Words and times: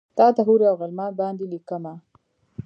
تاته 0.17 0.41
حورې 0.47 0.67
اوغلمان 0.69 1.11
باندې 1.21 1.45
لیکمه 1.53 1.93